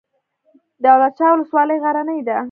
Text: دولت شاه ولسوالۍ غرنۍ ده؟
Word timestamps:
دولت 0.85 1.13
شاه 1.19 1.31
ولسوالۍ 1.33 1.77
غرنۍ 1.83 2.19
ده؟ 2.27 2.37